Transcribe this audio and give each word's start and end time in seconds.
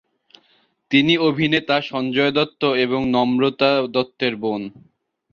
তিনি 0.91 1.13
অভিনেতা 1.27 1.75
সঞ্জয় 1.81 2.31
দত্ত 2.31 2.61
এবং 2.85 2.99
নম্রতা 3.07 3.71
দত্তের 3.87 4.33
বোন। 4.35 4.61